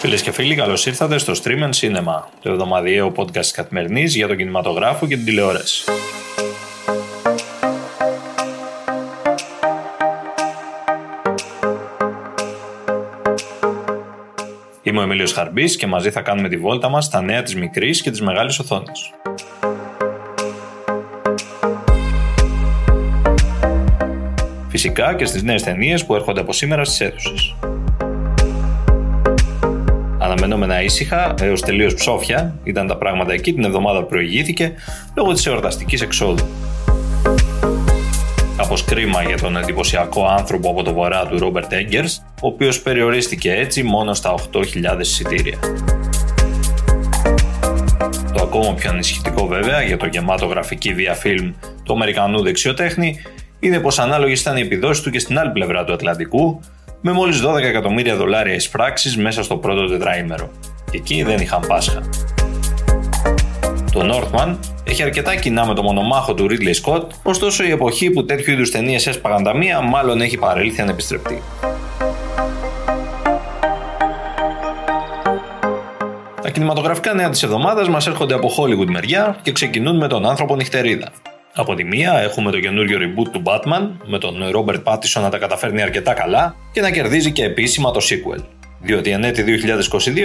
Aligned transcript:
Φίλες 0.00 0.22
και 0.22 0.30
φίλοι, 0.30 0.54
καλώς 0.54 0.86
ήρθατε 0.86 1.18
στο 1.18 1.32
Stream 1.42 1.62
and 1.62 1.70
Cinema, 1.80 2.22
το 2.42 2.50
εβδομαδιαίο 2.50 3.12
podcast 3.16 3.46
καθημερινής 3.46 4.14
για 4.14 4.26
τον 4.26 4.36
κινηματογράφο 4.36 5.06
και 5.06 5.16
την 5.16 5.24
τηλεόραση. 5.24 5.84
Είμαι 14.82 14.98
ο 14.98 15.02
Εμίλιος 15.02 15.32
Χαρμπής 15.32 15.76
και 15.76 15.86
μαζί 15.86 16.10
θα 16.10 16.20
κάνουμε 16.20 16.48
τη 16.48 16.56
βόλτα 16.56 16.88
μας 16.88 17.04
στα 17.04 17.22
νέα 17.22 17.42
της 17.42 17.54
μικρής 17.54 18.02
και 18.02 18.10
της 18.10 18.20
μεγάλης 18.20 18.58
οθόνης. 18.58 19.12
Φυσικά 24.68 25.14
και 25.14 25.24
στις 25.24 25.42
νέες 25.42 25.62
ταινίες 25.62 26.04
που 26.04 26.14
έρχονται 26.14 26.40
από 26.40 26.52
σήμερα 26.52 26.84
στις 26.84 27.00
αίθουσες. 27.00 27.54
Αναμενόμενα 30.30 30.82
ήσυχα 30.82 31.34
έως 31.40 31.60
τελείως 31.60 31.94
ψόφια 31.94 32.54
ήταν 32.64 32.86
τα 32.86 32.96
πράγματα 32.96 33.32
εκεί 33.32 33.52
την 33.52 33.64
εβδομάδα 33.64 34.00
που 34.00 34.06
προηγήθηκε 34.06 34.72
λόγω 35.14 35.32
της 35.32 35.46
εορταστικής 35.46 36.00
εξόδου. 36.00 36.48
Κάπως 38.56 38.84
κρίμα 38.84 39.22
για 39.22 39.36
τον 39.36 39.56
εντυπωσιακό 39.56 40.26
άνθρωπο 40.26 40.70
από 40.70 40.82
το 40.82 40.92
βορρά 40.92 41.26
του 41.26 41.38
Ρόμπερτ 41.38 41.72
Έγκερς, 41.72 42.22
ο 42.42 42.46
οποίος 42.46 42.80
περιορίστηκε 42.80 43.52
έτσι 43.52 43.82
μόνο 43.82 44.14
στα 44.14 44.34
8.000 44.52 45.00
εισιτήρια. 45.00 45.58
Το 48.32 48.42
ακόμα 48.42 48.74
πιο 48.74 48.90
ανησυχητικό 48.90 49.46
βέβαια 49.46 49.82
για 49.82 49.96
το 49.96 50.06
γεμάτο 50.06 50.46
γραφική 50.46 50.94
βία 50.94 51.14
φιλμ 51.14 51.52
του 51.84 51.92
Αμερικανού 51.92 52.42
δεξιοτέχνη 52.42 53.20
είναι 53.60 53.78
πως 53.78 53.98
ανάλογες 53.98 54.40
ήταν 54.40 54.56
οι 54.56 54.60
επιδόσεις 54.60 55.02
του 55.02 55.10
και 55.10 55.18
στην 55.18 55.38
άλλη 55.38 55.50
πλευρά 55.50 55.84
του 55.84 55.92
Ατλαντικού, 55.92 56.60
με 57.00 57.12
μόλις 57.12 57.42
12 57.46 57.62
εκατομμύρια 57.62 58.16
δολάρια 58.16 58.54
εισπράξεις 58.54 59.16
μέσα 59.16 59.42
στο 59.42 59.56
πρώτο 59.56 59.86
τετράημερο. 59.86 60.50
Και 60.90 60.96
εκεί 60.96 61.22
δεν 61.22 61.40
είχαν 61.40 61.60
Πάσχα. 61.66 62.00
Το 63.92 64.00
Northman 64.12 64.56
έχει 64.84 65.02
αρκετά 65.02 65.36
κοινά 65.36 65.66
με 65.66 65.74
το 65.74 65.82
μονομάχο 65.82 66.34
του 66.34 66.46
Ridley 66.50 66.84
Scott, 66.84 67.02
ωστόσο 67.22 67.64
η 67.64 67.70
εποχή 67.70 68.10
που 68.10 68.24
τέτοιου 68.24 68.52
είδους 68.52 68.70
ταινίες 68.70 69.06
έσπαγαν 69.06 69.42
τα 69.42 69.56
μία 69.56 69.80
μάλλον 69.80 70.20
έχει 70.20 70.36
παρέλθει 70.36 70.80
ανεπιστρεπτή. 70.80 71.42
Τα 76.42 76.50
κινηματογραφικά 76.50 77.14
νέα 77.14 77.30
της 77.30 77.42
εβδομάδας 77.42 77.88
μας 77.88 78.06
έρχονται 78.06 78.34
από 78.34 78.50
Hollywood 78.58 78.90
μεριά 78.90 79.38
και 79.42 79.52
ξεκινούν 79.52 79.96
με 79.96 80.08
τον 80.08 80.26
άνθρωπο 80.26 80.56
νυχτερίδα. 80.56 81.12
Από 81.54 81.74
τη 81.74 81.84
μία 81.84 82.20
έχουμε 82.20 82.50
το 82.50 82.60
καινούριο 82.60 82.98
reboot 82.98 83.28
του 83.32 83.42
Batman 83.44 83.88
με 84.04 84.18
τον 84.18 84.34
Robert 84.54 84.82
Pattinson 84.84 85.20
να 85.20 85.28
τα 85.28 85.38
καταφέρνει 85.38 85.82
αρκετά 85.82 86.12
καλά 86.12 86.56
και 86.72 86.80
να 86.80 86.90
κερδίζει 86.90 87.32
και 87.32 87.44
επίσημα 87.44 87.90
το 87.90 88.00
sequel. 88.02 88.44
Διότι 88.80 89.10
εν 89.10 89.24
έτη 89.24 89.44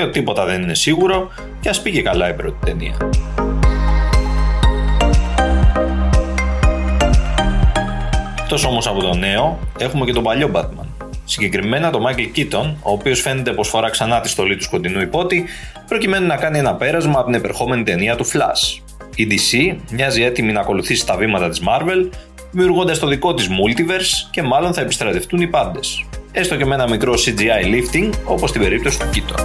2022 0.07 0.11
τίποτα 0.11 0.45
δεν 0.45 0.61
είναι 0.61 0.75
σίγουρο 0.75 1.31
και 1.59 1.69
ας 1.69 1.81
πήγε 1.81 2.01
καλά 2.01 2.29
η 2.29 2.33
πρώτη 2.33 2.65
ταινία. 2.65 2.97
Εκτός 8.39 8.65
όμως 8.65 8.87
από 8.87 9.01
το 9.01 9.13
νέο, 9.13 9.59
έχουμε 9.77 10.05
και 10.05 10.13
τον 10.13 10.23
παλιό 10.23 10.51
Batman. 10.53 10.85
Συγκεκριμένα 11.25 11.89
τον 11.89 12.03
Michael 12.07 12.37
Keaton, 12.37 12.73
ο 12.81 12.91
οποίος 12.91 13.21
φαίνεται 13.21 13.51
πως 13.51 13.67
φορά 13.67 13.89
ξανά 13.89 14.21
τη 14.21 14.29
στολή 14.29 14.55
του 14.55 14.63
σκοτεινού 14.63 15.01
υπότη, 15.01 15.45
προκειμένου 15.87 16.27
να 16.27 16.35
κάνει 16.35 16.57
ένα 16.57 16.75
πέρασμα 16.75 17.19
από 17.19 17.25
την 17.25 17.33
επερχόμενη 17.33 17.83
ταινία 17.83 18.15
του 18.15 18.25
Flash, 18.25 18.84
η 19.15 19.27
DC 19.31 19.75
μοιάζει 19.91 20.23
έτοιμη 20.23 20.51
να 20.51 20.59
ακολουθήσει 20.59 21.05
τα 21.05 21.15
βήματα 21.15 21.49
της 21.49 21.61
Marvel, 21.67 22.09
δημιουργώντας 22.51 22.99
το 22.99 23.07
δικό 23.07 23.33
της 23.33 23.47
multiverse 23.47 24.29
και 24.31 24.41
μάλλον 24.41 24.73
θα 24.73 24.81
επιστρατευτούν 24.81 25.41
οι 25.41 25.47
πάντες. 25.47 26.05
Έστω 26.31 26.55
και 26.55 26.65
με 26.65 26.73
ένα 26.75 26.89
μικρό 26.89 27.13
CGI 27.13 27.65
lifting, 27.65 28.09
όπως 28.23 28.49
στην 28.49 28.61
περίπτωση 28.61 28.99
του 28.99 29.05
Keaton. 29.13 29.43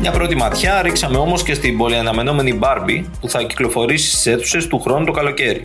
Μια 0.00 0.10
πρώτη 0.10 0.36
ματιά 0.36 0.82
ρίξαμε 0.82 1.16
όμως 1.16 1.42
και 1.42 1.54
στην 1.54 1.76
πολυαναμενόμενη 1.76 2.58
Barbie 2.62 3.04
που 3.20 3.28
θα 3.28 3.42
κυκλοφορήσει 3.42 4.10
στις 4.10 4.26
αίθουσες 4.26 4.66
του 4.66 4.80
χρόνου 4.80 5.04
το 5.04 5.12
καλοκαίρι. 5.12 5.60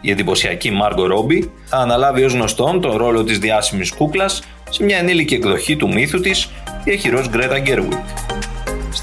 Η 0.00 0.10
εντυπωσιακή 0.10 0.70
Margot 0.82 1.06
Robbie 1.16 1.48
θα 1.64 1.76
αναλάβει 1.76 2.24
ως 2.24 2.32
γνωστόν 2.32 2.80
τον 2.80 2.96
ρόλο 2.96 3.24
της 3.24 3.38
διάσημης 3.38 3.92
κούκλας 3.92 4.42
σε 4.70 4.84
μια 4.84 4.98
ενήλικη 4.98 5.34
εκδοχή 5.34 5.76
του 5.76 5.88
μύθου 5.92 6.20
της 6.20 6.48
η 6.84 6.90
εχειρός 6.90 7.28
Γκρέτα 7.28 7.58
Γκέρουικ. 7.58 7.92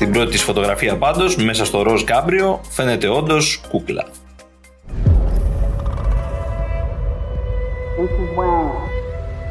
Στην 0.02 0.14
πρώτη 0.14 0.32
της 0.32 0.44
φωτογραφία 0.44 0.98
πάντως, 0.98 1.36
μέσα 1.36 1.66
στο 1.66 1.82
ροζ 1.82 2.04
κάμπριο, 2.04 2.62
φαίνεται 2.70 3.08
όντως 3.08 3.62
κούκλα. 3.70 4.06
Mrs. 8.00 8.38
Wang. 8.38 8.72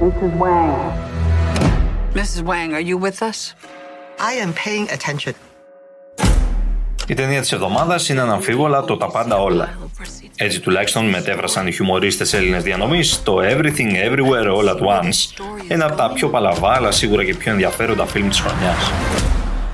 Mrs. 0.00 0.33
Wang. 0.41 0.93
Mrs. 2.15 2.43
Wang, 2.49 2.75
are 2.75 2.87
you 2.91 2.99
with 2.99 3.22
us? 3.22 3.55
I 4.19 4.33
am 4.44 4.53
paying 4.53 4.87
attention. 4.97 5.33
Η 7.06 7.15
ταινία 7.15 7.41
της 7.41 7.53
εβδομάδας 7.53 8.09
είναι 8.09 8.21
αναμφίβολα 8.21 8.84
το 8.84 8.97
«Τα 8.97 9.06
πάντα 9.06 9.37
όλα». 9.37 9.78
Έτσι 10.37 10.60
τουλάχιστον 10.60 11.09
μετέφρασαν 11.09 11.66
οι 11.66 11.72
χιουμορίστες 11.72 12.33
Έλληνες 12.33 12.62
διανομής 12.62 13.22
το 13.22 13.39
«Everything 13.43 13.93
Everywhere 14.09 14.47
All 14.56 14.69
At 14.69 14.81
Once», 14.81 15.43
ένα 15.69 15.87
από 15.87 15.97
τα 15.97 16.12
πιο 16.15 16.28
παλαβά 16.28 16.72
αλλά 16.72 16.91
σίγουρα 16.91 17.25
και 17.25 17.34
πιο 17.34 17.53
ενδιαφέροντα 17.53 18.06
φιλμ 18.06 18.28
της 18.28 18.41
χρονιάς. 18.41 18.91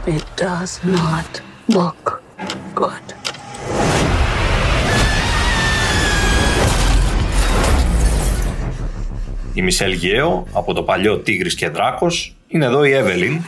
It 0.06 0.25
does 0.37 0.72
not 0.84 1.43
look 1.77 2.21
good. 2.75 3.15
Η 9.55 9.62
Μισελ 9.62 9.93
Γέο 9.93 10.47
από 10.53 10.72
το 10.72 10.83
παλιό 10.83 11.19
Τίγρης 11.19 11.55
και 11.55 11.69
Δράκος 11.69 12.37
είναι 12.49 12.65
εδώ 12.65 12.84
η 12.84 12.93
Εύελιν, 12.93 13.41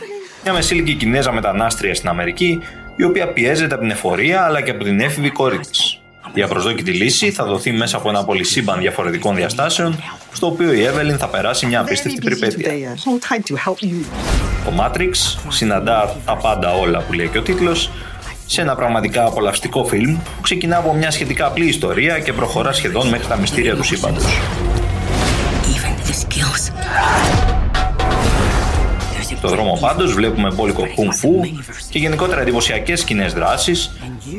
μια 0.43 0.53
μεσήλικη 0.53 0.93
Κινέζα 0.93 1.31
μετανάστρια 1.31 1.95
στην 1.95 2.09
Αμερική, 2.09 2.59
η 2.95 3.03
οποία 3.03 3.33
πιέζεται 3.33 3.73
από 3.73 3.83
την 3.83 3.91
εφορία 3.91 4.43
αλλά 4.43 4.61
και 4.61 4.71
από 4.71 4.83
την 4.83 4.99
έφηβη 4.99 5.29
κόρη 5.29 5.57
της. 5.57 6.01
Η 6.33 6.41
απροσδόκητη 6.41 6.91
λύση 6.91 7.31
θα 7.31 7.45
δοθεί 7.45 7.71
μέσα 7.71 7.97
από 7.97 8.09
ένα 8.09 8.25
πολυσύμπαν 8.25 8.79
διαφορετικών 8.79 9.35
διαστάσεων, 9.35 10.03
στο 10.33 10.47
οποίο 10.47 10.73
η 10.73 10.83
Εύελιν 10.83 11.17
θα 11.17 11.27
περάσει 11.27 11.65
μια 11.65 11.79
απίστευτη 11.79 12.21
περιπέτεια. 12.21 12.95
Το 14.65 14.71
Matrix 14.79 15.37
συναντά 15.47 16.15
τα 16.25 16.35
πάντα 16.35 16.73
όλα 16.73 16.99
που 16.99 17.13
λέει 17.13 17.27
και 17.27 17.37
ο 17.37 17.41
τίτλος, 17.41 17.91
σε 18.45 18.61
ένα 18.61 18.75
πραγματικά 18.75 19.25
απολαυστικό 19.25 19.85
φιλμ 19.85 20.17
που 20.17 20.41
ξεκινά 20.41 20.77
από 20.77 20.93
μια 20.93 21.11
σχετικά 21.11 21.45
απλή 21.45 21.65
ιστορία 21.65 22.19
και 22.19 22.33
προχωρά 22.33 22.71
σχεδόν 22.71 23.07
μέχρι 23.07 23.27
τα 23.27 23.37
μυστήρια 23.37 23.75
του 23.75 23.83
σύμπαντος. 23.83 24.23
Στο 29.37 29.47
δρόμο 29.47 29.77
πάντως 29.81 30.13
βλέπουμε 30.13 30.51
μπόλικο 30.53 30.87
κουμφού 30.95 31.41
και 31.89 31.99
γενικότερα 31.99 32.41
εντυπωσιακές 32.41 33.03
κοινέ 33.03 33.25
δράσει, 33.25 33.73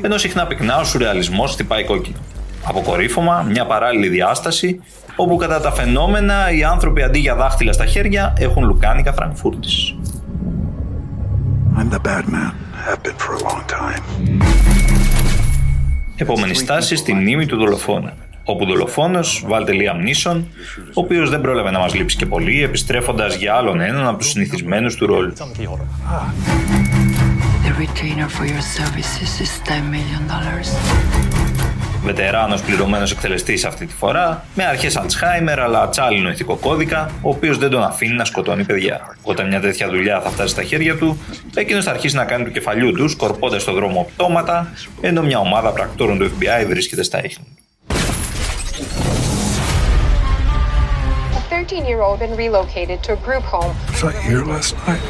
ενώ 0.03 0.19
συχνά 0.19 0.47
πυκνά 0.47 0.77
ο 0.79 0.85
σουρεαλισμός 0.85 1.53
χτυπάει 1.53 1.85
κόκκινο. 1.85 2.17
Αποκορύφωμα, 2.65 3.47
μια 3.49 3.67
παράλληλη 3.67 4.09
διάσταση, 4.09 4.81
όπου 5.17 5.37
κατά 5.37 5.61
τα 5.61 5.73
φαινόμενα 5.73 6.51
οι 6.51 6.65
άνθρωποι 6.65 7.03
αντί 7.03 7.19
για 7.19 7.35
δάχτυλα 7.35 7.73
στα 7.73 7.87
χέρια 7.87 8.35
έχουν 8.39 8.65
λουκάνικα 8.65 9.13
Φραγκφούρτης. 9.13 9.95
Επόμενη 16.17 16.55
στάση 16.55 16.97
στη 16.97 17.15
μνήμη 17.15 17.47
του 17.47 17.57
δολοφόνα 17.57 18.13
όπου 18.45 18.67
δολοφόνος 18.67 19.45
βάλτε 19.47 19.73
Λίαμ 19.73 20.03
Νίσον, 20.03 20.47
ο 20.87 21.01
οποίος 21.01 21.31
δεν 21.31 21.41
πρόλαβε 21.41 21.71
να 21.71 21.79
μας 21.79 21.95
λείψει 21.95 22.17
και 22.17 22.27
πολύ, 22.27 22.63
επιστρέφοντας 22.63 23.35
για 23.37 23.55
άλλον 23.55 23.81
έναν 23.81 24.07
από 24.07 24.19
τους 24.19 24.29
συνηθισμένους 24.29 24.95
του 24.95 25.07
ρόλου. 25.07 25.33
Βετεράνος 32.05 32.63
πληρωμένος 32.63 33.11
εκτελεστής 33.13 33.65
αυτή 33.65 33.87
τη 33.87 33.95
φορά, 33.95 34.45
με 34.55 34.65
αρχές 34.65 34.97
Αλτσχάιμερ 34.97 35.61
αλλά 35.61 35.89
τσάλινο 35.89 36.31
ηθικό 36.31 36.57
κώδικα, 36.57 37.11
ο 37.23 37.29
οποίος 37.29 37.59
δεν 37.59 37.71
τον 37.71 37.83
αφήνει 37.83 38.15
να 38.15 38.25
σκοτώνει 38.25 38.65
παιδιά. 38.65 39.17
Όταν 39.23 39.49
μια 39.49 39.61
τέτοια 39.61 39.89
δουλειά 39.89 40.21
θα 40.21 40.31
φτάσει 40.31 40.49
στα 40.49 40.63
χέρια 40.63 40.97
του, 40.97 41.19
εκείνος 41.55 41.85
θα 41.85 41.91
αρχίσει 41.91 42.17
να 42.17 42.25
κάνει 42.25 42.45
του 42.45 42.51
κεφαλιού 42.51 42.93
του, 42.93 43.09
σκορπώντας 43.09 43.63
στον 43.63 43.75
δρόμο 43.75 44.11
πτώματα, 44.15 44.73
ενώ 45.01 45.23
μια 45.23 45.39
ομάδα 45.39 45.71
πρακτόρων 45.71 46.19
του 46.19 46.31
FBI 46.31 46.67
βρίσκεται 46.67 47.03
στα 47.03 47.25
ίχνη. 47.25 47.45
13-year-old 51.51 52.19
been 52.21 52.35
relocated 52.37 52.99
to 53.07 53.13
a 53.13 53.21
group 53.27 53.45
home. 53.55 53.75
Was 53.93 54.03
I 54.05 54.13
here 54.29 54.45
last 54.55 54.75
night? 54.87 55.03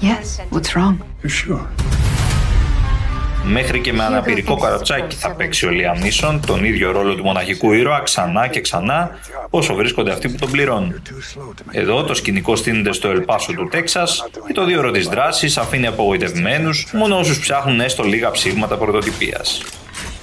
Yes. 0.00 0.40
What's 0.50 0.70
wrong? 0.76 0.94
You 1.22 1.30
sure? 1.42 1.64
Μέχρι 3.48 3.80
και 3.80 3.92
με 3.92 4.04
αναπηρικό 4.04 4.56
καροτσάκι 4.56 5.16
θα 5.16 5.30
παίξει 5.30 5.66
ο 5.66 5.70
Λίαμ 5.70 5.98
Νίσον 5.98 6.40
τον 6.46 6.64
ίδιο 6.64 6.90
ρόλο 6.90 7.14
του 7.14 7.24
μοναχικού 7.24 7.72
ήρωα 7.72 8.00
ξανά 8.00 8.46
και 8.46 8.60
ξανά 8.60 9.10
όσο 9.50 9.74
βρίσκονται 9.74 10.12
αυτοί 10.12 10.28
που 10.28 10.36
τον 10.38 10.50
πληρώνουν. 10.50 11.02
Εδώ 11.70 12.04
το 12.04 12.14
σκηνικό 12.14 12.56
στείνεται 12.56 12.92
στο 12.92 13.08
Ελπάσο 13.08 13.52
του 13.52 13.68
Τέξας 13.68 14.28
και 14.46 14.52
το 14.52 14.64
δύο 14.64 14.90
τη 14.90 15.00
δράσης 15.00 15.56
αφήνει 15.56 15.86
απογοητευμένους 15.86 16.86
μόνο 16.92 17.18
όσους 17.18 17.40
ψάχνουν 17.40 17.80
έστω 17.80 18.02
λίγα 18.02 18.30
ψήγματα 18.30 18.76
πρωτοτυπίας. 18.76 19.62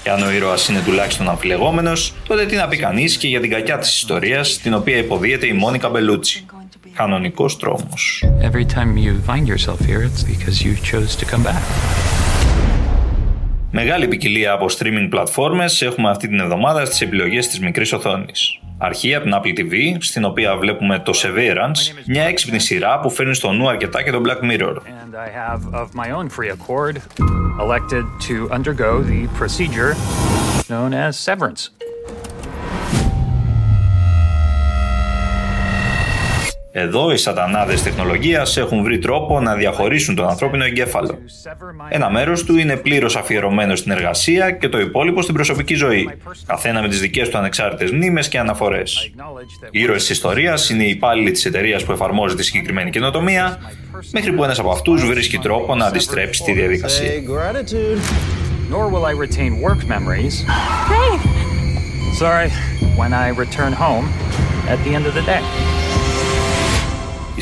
Και 0.04 0.10
αν 0.10 0.24
ο 0.24 0.32
ήρωας 0.32 0.68
είναι 0.70 0.82
τουλάχιστον 0.86 1.30
αμφιλεγόμενος, 1.30 2.14
τότε 2.28 2.46
τι 2.46 2.56
να 2.56 2.68
πει 2.68 2.78
κανείς 2.78 3.18
και 3.18 3.28
για 3.28 3.40
την 3.40 3.50
κακιά 3.50 3.78
της 3.78 3.96
ιστορίας, 3.96 4.58
την 4.58 4.74
οποία 4.74 4.98
υποδίεται 4.98 5.48
η 5.48 5.54
Μόνικα 5.54 5.90
Μπελούτσι. 5.90 6.46
κανονικός 6.94 7.58
τρόμος. 7.58 8.24
Every 8.42 8.66
time 8.66 8.98
you 8.98 9.14
find 9.28 9.48
yourself 9.48 9.80
here, 9.80 10.02
it's 10.04 10.24
because 10.24 10.62
you 10.66 10.74
chose 10.92 11.16
to 11.16 11.26
come 11.26 11.44
back. 11.44 12.23
Μεγάλη 13.76 14.08
ποικιλία 14.08 14.52
από 14.52 14.66
streaming 14.78 15.08
πλατφόρμες 15.10 15.82
έχουμε 15.82 16.10
αυτή 16.10 16.28
την 16.28 16.40
εβδομάδα 16.40 16.86
στις 16.86 17.02
επιλογές 17.02 17.48
της 17.48 17.60
μικρής 17.60 17.94
οθόνης. 17.94 18.60
Αρχή 18.78 19.16
από 19.16 19.24
την 19.24 19.34
Apple 19.36 19.60
TV, 19.60 19.96
στην 20.00 20.26
οποία 20.26 20.58
βλέπουμε 20.58 21.00
το 21.00 21.14
Severance, 21.16 22.04
μια 22.06 22.24
έξυπνη 22.24 22.60
σειρά 22.60 23.00
που 23.00 23.10
φέρνει 23.10 23.36
στο 23.36 23.52
νου 23.52 23.70
αρκετά 23.70 24.04
και 24.04 24.12
τον 24.12 24.24
Black 24.26 24.52
Mirror. 24.52 24.76
And 24.76 25.16
I 25.16 25.30
have, 25.30 25.74
of 25.74 25.88
my 25.94 26.12
own 26.12 26.30
free 26.30 26.50
accord, 26.50 27.02
elected 27.60 28.06
to 28.28 28.50
undergo 28.52 29.02
the 29.02 29.28
procedure 29.40 29.96
known 30.70 30.94
as 30.94 31.18
severance. 31.30 31.62
Εδώ 36.76 37.12
οι 37.12 37.18
σατανάδες 37.18 37.84
τεχνολογίας 37.84 38.58
έχουν 38.58 38.84
βρει 38.84 38.98
τρόπο 38.98 39.40
να 39.40 39.56
διαχωρίσουν 39.56 40.16
τον 40.16 40.28
ανθρώπινο 40.28 40.64
εγκέφαλο. 40.64 41.18
Ένα 41.90 42.10
μέρος 42.10 42.44
του 42.44 42.58
είναι 42.58 42.78
πλήρως 42.78 43.16
αφιερωμένο 43.16 43.76
στην 43.76 43.92
εργασία 43.92 44.52
και 44.52 44.70
το 44.70 44.80
υπόλοιπο 44.80 45.22
στην 45.22 45.34
προσωπική 45.34 45.74
ζωή, 45.74 46.10
καθένα 46.46 46.82
με 46.82 46.88
τις 46.88 47.00
δικές 47.00 47.30
του 47.30 47.38
ανεξάρτητες 47.38 47.92
μνήμες 47.92 48.28
και 48.28 48.40
αναφορές. 48.40 49.12
Οι 49.72 49.80
ήρωες 49.80 50.00
της 50.02 50.10
ιστορίας 50.10 50.70
είναι 50.70 50.84
οι 50.84 50.90
υπάλληλοι 50.90 51.32
της 51.32 51.46
εταιρείας 51.46 51.84
που 51.84 51.92
εφαρμόζει 51.92 52.36
τη 52.36 52.44
συγκεκριμένη 52.44 52.90
καινοτομία, 52.90 53.60
μέχρι 54.12 54.32
που 54.32 54.44
ένας 54.44 54.60
από 54.60 54.72
αυτούς 54.72 55.06
βρίσκει 55.06 55.38
τρόπο 55.38 55.76
να 55.76 55.86
αντιστρέψει 55.86 56.44
τη 56.44 56.52
διαδικασία. 56.52 57.10
Nor 58.72 58.88
will 58.94 59.06
I 59.06 59.14
retain 59.26 59.52
work 59.68 59.82
memories. 59.96 60.36
Sorry, 62.22 62.50
when 63.00 63.12
I 63.26 63.28
return 63.44 63.74
home 63.86 64.06
at 64.74 64.80
the 64.86 64.92
end 64.98 65.06
of 65.10 65.14
the 65.14 65.26
day. 65.34 65.73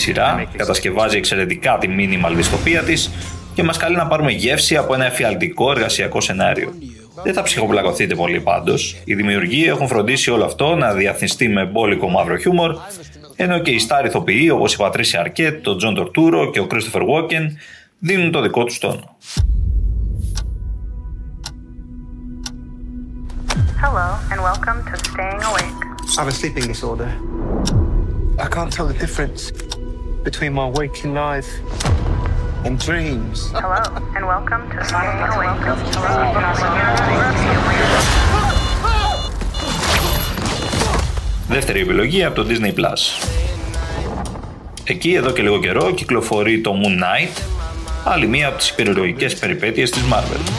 Η 0.02 0.04
σειρά 0.04 0.48
κατασκευάζει 0.58 1.18
εξαιρετικά 1.18 1.78
τη 1.78 1.88
minimal 1.98 2.32
δυστοπία 2.36 2.84
της 2.84 3.12
και 3.54 3.64
μας 3.64 3.78
καλεί 3.78 3.96
να 3.96 4.08
πάρουμε 4.08 4.32
γεύση 4.32 4.78
από 4.78 4.94
ένα 4.94 5.06
εφιαλτικό 5.06 5.72
εργασιακό 5.72 6.22
σενάριο. 6.22 6.74
Δεν 7.24 7.34
θα 7.34 7.42
ψυχοπλακωθείτε 7.42 8.16
πολύ 8.16 8.40
πάντως. 8.40 9.02
Οι 9.04 9.16
δημιουργοί 9.16 9.66
έχουν 9.66 9.88
φροντίσει 9.88 10.32
όλο 10.32 10.44
αυτό 10.44 10.76
να 10.76 10.94
διανθιστεί 10.94 11.48
με 11.48 11.66
μπόλικο 11.66 12.10
μαύρο 12.10 12.38
χιούμορ, 12.38 12.76
ενώ 13.36 13.60
και 13.60 13.72
οι 13.72 13.80
στάρ 13.80 14.06
ηθοποιοί 14.06 14.50
όπως 14.54 14.74
η 14.74 14.78
Πατρίσια 14.78 15.20
Αρκέτ, 15.20 15.68
ο 15.68 15.76
Τζον 15.76 15.96
Τορτούρο 15.96 16.50
και 16.50 16.60
ο 16.60 16.68
Κρίστοφερ 16.68 17.04
Γουόκεν 17.04 17.58
δίνουν 18.00 18.32
το 18.32 18.42
δικό 18.42 18.64
τους 18.64 18.78
τόνο. 18.78 19.18
Hello, 23.84 24.08
and 24.32 24.40
welcome 24.50 24.80
to 24.90 24.96
Staying 25.10 25.42
Awake. 25.50 25.82
I 26.18 26.22
have 26.22 26.28
a 26.28 26.36
sleeping 26.40 26.66
disorder. 26.74 27.10
I 28.46 28.48
can't 28.56 28.72
tell 28.76 28.88
the 28.88 28.98
difference 29.06 29.52
between 30.24 30.54
my 30.54 30.68
waking 30.80 31.14
life 31.14 31.50
and 32.66 32.78
dreams. 32.88 33.52
Hello, 33.52 33.82
and 34.16 34.24
welcome 34.34 34.64
to 34.72 34.78
Staying 34.86 35.20
Awake. 35.30 35.62
Δεύτερη 41.48 41.80
επιλογή 41.80 42.24
από 42.24 42.36
το 42.36 42.48
Disney 42.50 42.74
Plus. 42.74 43.28
Εκεί 44.84 45.14
εδώ 45.14 45.32
και 45.32 45.42
λίγο 45.42 45.60
καιρό 45.60 45.92
κυκλοφορεί 45.92 46.62
το 46.62 46.74
Moon 46.84 47.04
Knight, 47.04 47.42
άλλη 48.06 48.28
μία 48.28 48.48
από 48.48 48.58
τις 48.58 48.70
υπερηρωικές 48.70 49.36
περιπέτειες 49.36 49.90
της 49.90 50.02
Marvel. 50.12 50.52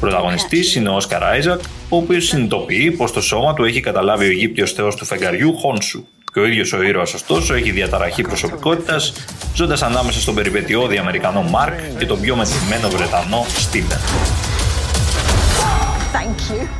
Πρωταγωνιστής 0.00 0.74
είναι 0.74 0.88
ο 0.88 0.94
Όσκαρ 0.94 1.24
Άιζακ, 1.24 1.60
ο 1.88 1.96
οποίος 1.96 2.24
συνειδητοποιεί 2.24 2.90
πως 2.90 3.12
το 3.12 3.20
σώμα 3.20 3.54
του 3.54 3.64
έχει 3.64 3.80
καταλάβει 3.80 4.24
ο 4.24 4.28
Αιγύπτιος 4.28 4.72
θεός 4.72 4.94
του 4.94 5.04
φεγγαριού 5.04 5.56
Χόνσου 5.56 6.06
και 6.32 6.40
ο 6.40 6.46
ίδιος 6.46 6.72
ο 6.72 6.82
ήρωας 6.82 7.14
ωστόσο 7.14 7.54
έχει 7.54 7.70
διαταραχή 7.70 8.22
προσωπικότητας, 8.22 9.12
ζώντας 9.54 9.82
ανάμεσα 9.82 10.20
στον 10.20 10.34
περιπετειώδη 10.34 10.96
Αμερικανό 10.98 11.42
Μάρκ 11.42 11.80
και 11.98 12.06
τον 12.06 12.20
πιο 12.20 12.36
μετρημένο 12.36 12.88
Βρετανό 12.88 13.44
Στίβεν. 13.48 13.98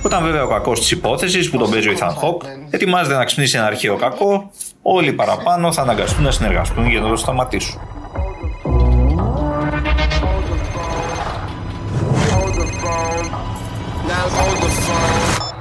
Όταν 0.03 0.23
βέβαια 0.23 0.43
ο 0.43 0.49
κακός 0.49 0.81
της 0.81 0.91
υπόθεσης 0.91 1.51
που 1.51 1.59
τον 1.59 1.71
παίζει 1.71 1.89
ο 1.89 1.93
Ίθαν 1.93 2.11
Χοκ 2.11 2.43
ετοιμάζεται 2.71 3.17
να 3.17 3.25
ξυπνήσει 3.25 3.57
ένα 3.57 3.67
αρχαίο 3.67 3.97
κακό, 3.97 4.51
όλοι 4.83 5.03
οι 5.03 5.13
παραπάνω 5.13 5.73
θα 5.73 5.83
αναγκαστούν 5.83 6.25
να 6.25 6.31
συνεργαστούν 6.31 6.91
για 6.91 7.01
να 7.01 7.09
το 7.09 7.17
σταματήσουν. 7.17 7.81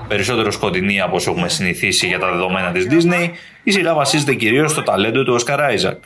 Περισσότερο 0.07 0.51
σκοτεινή 0.51 1.01
από 1.01 1.15
όσο 1.15 1.31
έχουμε 1.31 1.49
συνηθίσει 1.49 2.07
για 2.07 2.19
τα 2.19 2.31
δεδομένα 2.31 2.71
της 2.71 2.87
Disney, 2.89 3.29
η 3.63 3.71
σειρά 3.71 3.93
βασίζεται 3.93 4.33
κυρίως 4.33 4.71
στο 4.71 4.83
ταλέντο 4.83 5.23
του 5.23 5.39
Oscar 5.39 5.59
Isaac. 5.59 5.97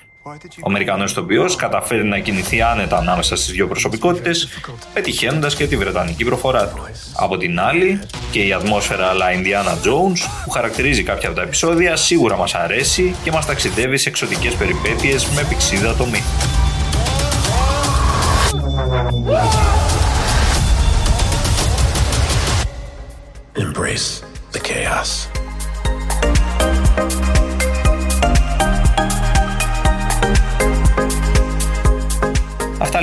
Ο 0.59 0.65
Αμερικανός 0.65 1.11
ηθοποιός 1.11 1.55
καταφέρει 1.55 2.03
να 2.03 2.19
κινηθεί 2.19 2.61
άνετα 2.61 2.97
ανάμεσα 2.97 3.35
στις 3.35 3.51
δύο 3.51 3.67
προσωπικότητες, 3.67 4.47
πετυχαίνοντας 4.93 5.55
και 5.55 5.67
τη 5.67 5.77
βρετανική 5.77 6.23
προφορά 6.23 6.67
του. 6.67 6.87
Από 7.15 7.37
την 7.37 7.59
άλλη, 7.59 7.99
και 8.31 8.39
η 8.39 8.53
ατμόσφαιρα 8.53 9.07
αλλά 9.07 9.25
Indiana 9.31 9.87
Jones, 9.87 10.19
που 10.43 10.49
χαρακτηρίζει 10.49 11.03
κάποια 11.03 11.27
από 11.29 11.37
τα 11.37 11.43
επεισόδια, 11.43 11.95
σίγουρα 11.95 12.37
μας 12.37 12.55
αρέσει 12.55 13.15
και 13.23 13.31
μας 13.31 13.45
ταξιδεύει 13.45 13.97
σε 13.97 14.09
εξωτικές 14.09 14.53
περιπέτειες 14.53 15.25
με 15.25 15.45
πηξίδα 15.49 15.95
τομή. 15.95 16.23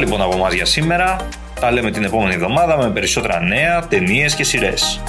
Λοιπόν 0.09 0.27
από 0.27 0.37
εμάς 0.37 0.53
για 0.53 0.65
σήμερα. 0.65 1.17
Τα 1.61 1.71
λέμε 1.71 1.91
την 1.91 2.05
επόμενη 2.05 2.35
εβδομάδα 2.35 2.77
με 2.77 2.91
περισσότερα 2.91 3.41
νέα, 3.41 3.87
ταινίες 3.87 4.35
και 4.35 4.45
σειρές. 4.45 5.01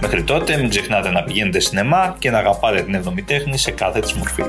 Μέχρι 0.00 0.22
τότε 0.22 0.56
μην 0.56 0.68
ξεχνάτε 0.68 1.10
να 1.10 1.22
πηγαίνετε 1.22 1.60
σινεμά 1.60 2.16
και 2.18 2.30
να 2.30 2.38
αγαπάτε 2.38 2.82
την 2.82 2.94
εβδομή 2.94 3.22
τέχνη 3.22 3.58
σε 3.58 3.70
κάθε 3.70 4.00
της 4.00 4.12
μορφή. 4.12 4.42